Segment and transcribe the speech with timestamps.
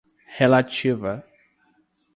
[0.39, 1.13] relativa